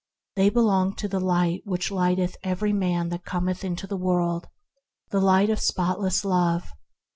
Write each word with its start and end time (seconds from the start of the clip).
They 0.35 0.49
belong 0.49 0.95
to 0.95 1.07
"the 1.07 1.19
Light 1.19 1.61
which 1.63 1.91
lighteth 1.91 2.35
every 2.41 2.73
man 2.73 3.09
that 3.09 3.23
cometh 3.23 3.63
into 3.63 3.85
the 3.85 3.95
world," 3.97 4.47
the 5.11 5.21
Light 5.21 5.51
of 5.51 5.59
spot 5.59 6.01
less 6.01 6.25
Love. 6.25 6.71